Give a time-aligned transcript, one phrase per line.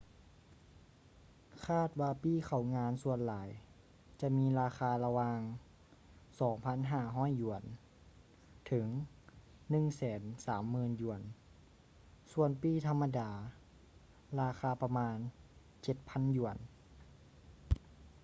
[1.65, 3.49] ຄາດວ່າປີ້ເຂົ້າງານສ່ວນຫຼາຍ
[4.21, 5.39] ຈະມີລາຄາລະຫວ່າງ
[6.37, 7.55] ¥2,500
[8.65, 8.87] ເຖິງ
[9.71, 10.45] ¥130,000
[12.31, 13.31] ສ່ວນປີ້ທຳມະດາ
[14.39, 15.17] ລາຄາປະມານ
[15.85, 16.57] ¥7,000